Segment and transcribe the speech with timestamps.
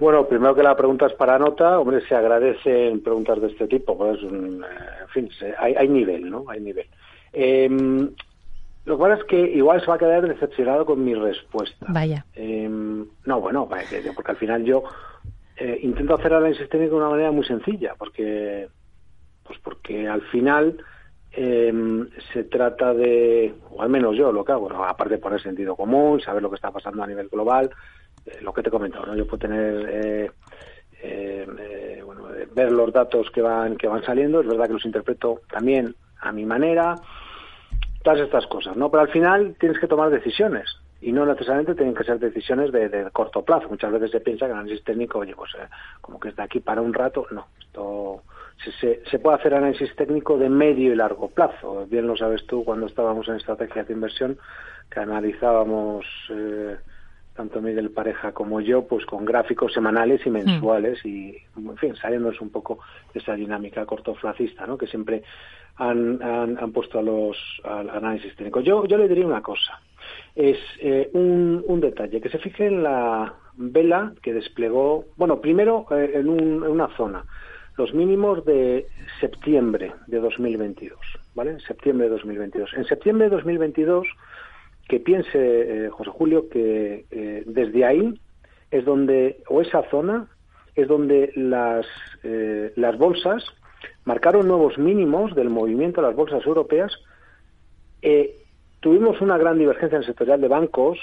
[0.00, 3.98] Bueno, primero que la pregunta es para nota, hombre, se agradecen preguntas de este tipo,
[3.98, 4.64] pues, en
[5.12, 6.44] fin, hay, nivel, ¿no?
[6.48, 6.86] Hay nivel.
[7.34, 8.10] Em,
[8.86, 11.84] lo cual es que igual se va a quedar decepcionado con mi respuesta.
[11.90, 12.24] Vaya.
[12.34, 14.84] Em, no, bueno, porque al final yo
[15.58, 18.68] eh, intento hacer análisis técnico de una manera muy sencilla, porque,
[19.46, 20.78] pues porque al final
[21.32, 25.76] em, se trata de, o al menos yo lo que hago, aparte de poner sentido
[25.76, 28.09] común, saber lo que está pasando a nivel global, eh,
[28.42, 29.16] lo que te he comentado, ¿no?
[29.16, 30.30] Yo puedo tener eh,
[31.02, 35.40] eh, bueno, ver los datos que van que van saliendo, es verdad que los interpreto
[35.50, 36.96] también a mi manera,
[38.02, 38.90] todas estas cosas, ¿no?
[38.90, 40.68] Pero al final tienes que tomar decisiones
[41.00, 43.68] y no necesariamente tienen que ser decisiones de, corto plazo.
[43.68, 45.52] Muchas veces se piensa que el análisis técnico, oye, pues
[46.00, 47.46] como que es de aquí para un rato, no.
[47.58, 48.22] Esto
[48.80, 51.86] se, se, puede hacer análisis técnico de medio y largo plazo.
[51.86, 54.38] Bien lo sabes tú cuando estábamos en estrategia de inversión
[54.90, 56.76] que analizábamos eh,
[57.40, 62.38] tanto Miguel Pareja como yo, pues con gráficos semanales y mensuales y, en fin, saliéndonos
[62.42, 62.80] un poco
[63.14, 64.76] de esa dinámica cortoplacista, ¿no?
[64.76, 65.22] Que siempre
[65.76, 68.60] han, han, puesto a los al análisis técnico.
[68.60, 69.80] Yo, yo le diría una cosa,
[70.34, 75.86] es eh, un, un detalle, que se fije en la vela que desplegó, bueno, primero
[75.92, 77.24] eh, en, un, en una zona,
[77.78, 78.86] los mínimos de
[79.18, 80.98] septiembre de 2022,
[81.34, 81.58] ¿vale?
[81.60, 82.74] Septiembre de 2022.
[82.74, 84.06] En septiembre de 2022
[84.90, 88.20] que piense eh, José Julio que eh, desde ahí
[88.72, 90.26] es donde, o esa zona,
[90.74, 91.86] es donde las,
[92.24, 93.44] eh, las bolsas
[94.04, 96.92] marcaron nuevos mínimos del movimiento de las bolsas europeas.
[98.80, 100.98] tuvimos una gran divergencia en el sectorial de bancos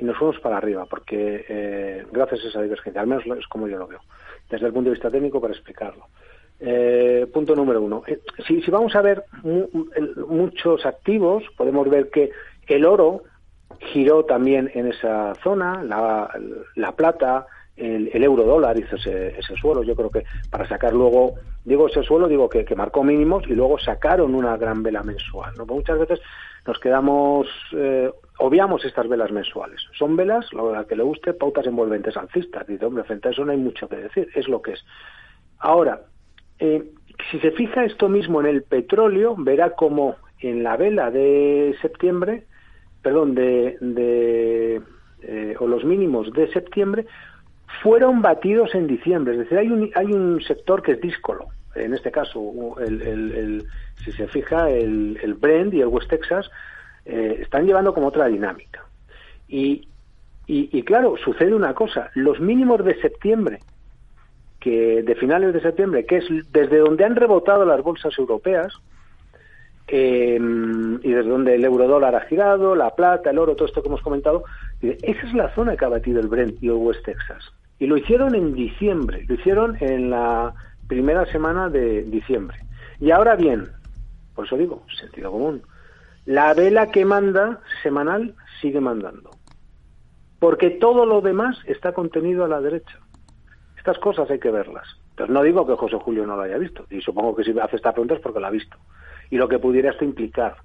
[0.00, 3.78] y nos fuimos para arriba, porque gracias a esa divergencia, al menos es como yo
[3.78, 4.00] lo veo,
[4.50, 6.06] desde el punto de vista técnico para explicarlo.
[7.32, 8.02] punto número uno.
[8.46, 9.24] si, si, vamos a ver
[10.28, 12.30] muchos activos, podemos ver que
[12.66, 13.22] el oro
[13.80, 17.46] giró también en esa zona, la, plata,
[17.76, 19.82] el, euro dólar hizo ese, suelo.
[19.82, 23.78] Yo creo que para sacar luego, digo ese suelo, digo que, marcó mínimos y luego
[23.78, 25.54] sacaron una gran vela mensual.
[25.56, 25.66] ¿no?
[25.66, 26.20] muchas veces
[26.66, 29.80] nos quedamos, eh, obviamos estas velas mensuales.
[29.98, 32.66] Son velas, lo que le guste, pautas envolventes alcistas.
[32.66, 34.84] Dice, hombre, frente a eso no hay mucho que decir, es lo que es.
[35.58, 36.02] Ahora,
[36.60, 36.84] eh,
[37.30, 42.44] si se fija esto mismo en el petróleo, verá como en la vela de septiembre
[43.02, 44.80] perdón, de, de
[45.22, 47.06] eh, o los mínimos de septiembre
[47.82, 49.34] fueron batidos en diciembre.
[49.34, 51.46] Es decir, hay un, hay un sector que es díscolo.
[51.74, 53.64] En este caso, el, el,
[54.04, 56.50] si se fija, el, el Brent y el West Texas
[57.06, 58.84] eh, están llevando como otra dinámica.
[59.48, 59.88] Y,
[60.46, 62.10] y, y, claro, sucede una cosa.
[62.14, 63.60] Los mínimos de septiembre,
[64.60, 68.72] que de finales de septiembre, que es desde donde han rebotado las bolsas europeas,
[69.88, 70.38] eh,
[71.02, 73.88] y desde donde el euro dólar ha girado, la plata, el oro, todo esto que
[73.88, 74.44] hemos comentado,
[74.80, 77.44] esa es la zona que ha batido el Brent y el West Texas.
[77.78, 80.54] Y lo hicieron en diciembre, lo hicieron en la
[80.86, 82.58] primera semana de diciembre.
[83.00, 83.68] Y ahora bien,
[84.34, 85.62] por eso digo, sentido común,
[86.24, 89.30] la vela que manda semanal sigue mandando.
[90.38, 92.98] Porque todo lo demás está contenido a la derecha.
[93.76, 94.86] Estas cosas hay que verlas.
[95.10, 97.76] Entonces no digo que José Julio no lo haya visto, y supongo que si hace
[97.76, 98.78] esta pregunta es porque lo ha visto
[99.32, 100.56] y lo que pudiera esto implicar.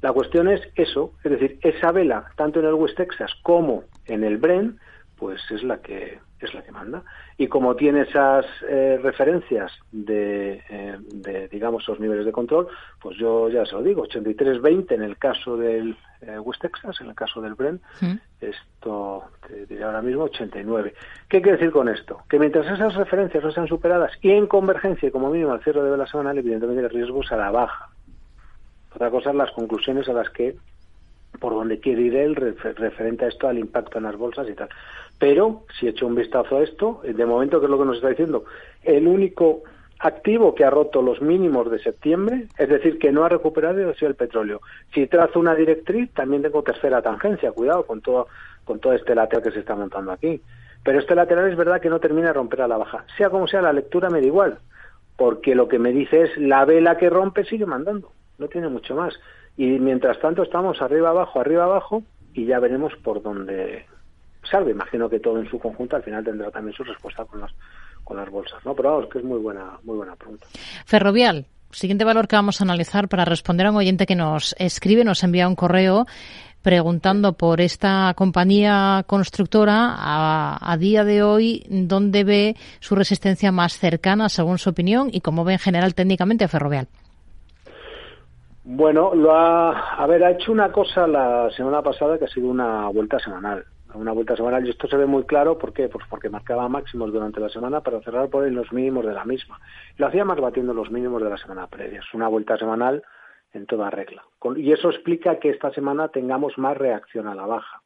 [0.00, 4.24] La cuestión es eso, es decir, esa vela, tanto en el West Texas como en
[4.24, 4.78] el Bren,
[5.16, 7.02] pues es la que es la que manda.
[7.38, 12.68] Y como tiene esas eh, referencias de, eh, de, digamos, esos niveles de control,
[13.00, 17.08] pues yo ya se lo digo, 83-20 en el caso del eh, West Texas, en
[17.08, 17.80] el caso del Bren,
[18.40, 20.94] esto te diré ahora mismo 89.
[21.28, 22.22] ¿Qué quiere decir con esto?
[22.28, 25.96] Que mientras esas referencias no sean superadas y en convergencia, como mínimo al cierre de
[25.96, 27.90] la semanal, evidentemente el riesgo es a la baja.
[28.96, 30.56] Otra cosa es las conclusiones a las que,
[31.38, 34.70] por donde quiere ir él, referente a esto, al impacto en las bolsas y tal.
[35.18, 37.96] Pero, si he hecho un vistazo a esto, de momento, ¿qué es lo que nos
[37.96, 38.46] está diciendo?
[38.82, 39.64] El único
[39.98, 43.92] activo que ha roto los mínimos de septiembre, es decir, que no ha recuperado, ha
[43.92, 44.62] sido el petróleo.
[44.94, 48.28] Si trazo una directriz, también tengo tercera tangencia, cuidado con todo,
[48.64, 50.40] con todo este lateral que se está montando aquí.
[50.82, 53.04] Pero este lateral es verdad que no termina de romper a la baja.
[53.18, 54.58] Sea como sea, la lectura me da igual,
[55.18, 58.94] porque lo que me dice es la vela que rompe sigue mandando no tiene mucho
[58.94, 59.14] más.
[59.56, 62.02] Y mientras tanto estamos arriba abajo, arriba abajo,
[62.34, 63.86] y ya veremos por dónde
[64.50, 64.72] salve.
[64.72, 67.52] Imagino que todo en su conjunto al final tendrá también su respuesta con las,
[68.04, 68.74] con las bolsas, ¿no?
[68.74, 70.46] Pero vamos, que es muy buena, muy buena pregunta.
[70.84, 71.46] Ferrovial.
[71.72, 75.24] Siguiente valor que vamos a analizar para responder a un oyente que nos escribe, nos
[75.24, 76.06] envía un correo
[76.62, 83.78] preguntando por esta compañía constructora a, a, día de hoy dónde ve su resistencia más
[83.78, 86.88] cercana según su opinión y cómo ve en general técnicamente a Ferrovial.
[88.68, 92.48] Bueno, lo ha, a ver, ha hecho una cosa la semana pasada que ha sido
[92.48, 93.64] una vuelta semanal.
[93.94, 95.88] una vuelta semanal y esto se ve muy claro ¿por qué?
[95.88, 99.24] Pues porque marcaba máximos durante la semana para cerrar por en los mínimos de la
[99.24, 99.60] misma.
[99.98, 102.00] Lo hacía más batiendo los mínimos de la semana previa.
[102.00, 103.04] Es una vuelta semanal
[103.52, 104.24] en toda regla.
[104.56, 107.82] Y eso explica que esta semana tengamos más reacción a la baja.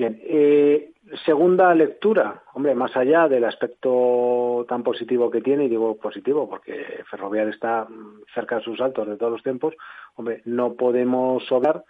[0.00, 0.94] Bien, eh,
[1.26, 7.04] segunda lectura, hombre, más allá del aspecto tan positivo que tiene, y digo positivo porque
[7.10, 7.86] Ferrovial está
[8.34, 9.74] cerca de sus altos de todos los tiempos,
[10.14, 11.84] hombre, no podemos obviar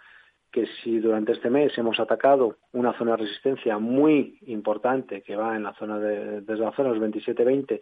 [0.51, 5.55] que si durante este mes hemos atacado una zona de resistencia muy importante que va
[5.55, 7.81] en la zona de, desde la zona de los 27.20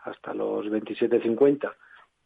[0.00, 1.72] hasta los 27.50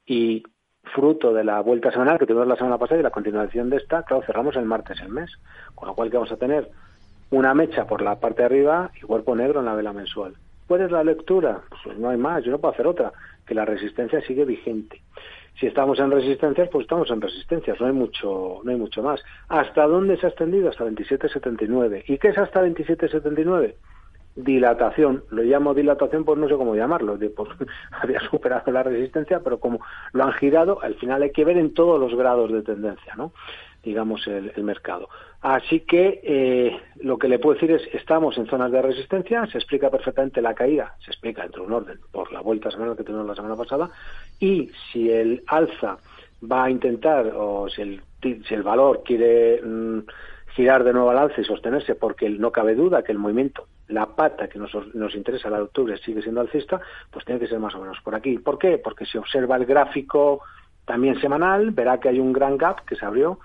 [0.05, 0.43] y
[0.83, 4.03] fruto de la vuelta semanal que tuvimos la semana pasada y la continuación de esta,
[4.03, 5.31] claro, cerramos el martes el mes,
[5.77, 6.73] con lo cual que vamos a tener
[7.31, 10.35] una mecha por la parte de arriba y cuerpo negro en la vela mensual.
[10.67, 11.61] ¿Cuál es la lectura?
[11.85, 13.13] Pues no hay más, yo no puedo hacer otra,
[13.47, 15.01] que la resistencia sigue vigente.
[15.59, 19.23] Si estamos en resistencias, pues estamos en resistencias, no hay mucho, no hay mucho más.
[19.49, 20.69] ¿Hasta dónde se ha extendido?
[20.69, 22.05] Hasta 27.79.
[22.09, 23.75] ¿Y qué es hasta 27.79?
[24.37, 27.19] dilatación, lo llamo dilatación, pues no sé cómo llamarlo,
[27.91, 29.81] había superado la resistencia, pero como
[30.13, 33.33] lo han girado, al final hay que ver en todos los grados de tendencia, ¿no?
[33.87, 35.09] Digamos, el, mercado.
[35.41, 39.59] Así que eh, lo que le puedo decir es, estamos en zonas de resistencia, se
[39.59, 43.05] explica perfectamente la caída, se explica dentro de un orden por la vuelta semanal que
[43.05, 43.89] tuvimos la semana pasada,
[44.41, 45.99] y si el alza
[46.43, 50.01] va a intentar, o si el, si el valor quiere mm,
[50.57, 54.07] girar de nuevo al alza y sostenerse, porque no cabe duda que el movimiento la
[54.07, 56.81] pata que nos, nos interesa la de octubre sigue siendo alcista,
[57.13, 58.37] pues tiene que ser más o menos por aquí.
[58.39, 58.79] ¿Por qué?
[58.79, 60.41] Porque si observa el gráfico
[60.87, 63.39] también semanal, verá que hay un gran gap que se abrió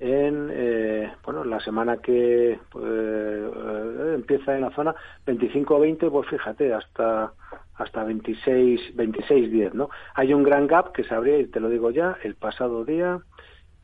[0.00, 4.94] en eh, bueno la semana que pues, eh, empieza en la zona
[5.26, 7.32] 25-20, pues fíjate, hasta
[7.74, 9.90] hasta 26 26-10, ¿no?
[10.14, 13.20] Hay un gran gap que se abrió, y te lo digo ya, el pasado día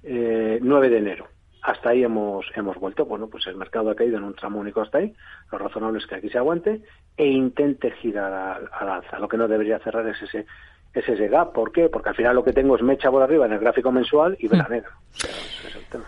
[0.03, 1.29] eh, 9 de enero
[1.65, 3.07] hasta ahí hemos, hemos vuelto.
[3.07, 5.15] Bueno, pues el mercado ha caído en un tramo único hasta ahí.
[5.51, 6.83] Lo razonable es que aquí se aguante
[7.17, 8.33] e intente girar
[8.71, 9.19] al, alza.
[9.19, 10.45] Lo que no debería cerrar es ese,
[10.93, 11.55] ese gap.
[11.55, 11.89] ¿Por qué?
[11.89, 14.49] Porque al final lo que tengo es mecha por arriba en el gráfico mensual y
[14.49, 14.73] vela mm.
[14.73, 14.91] negra.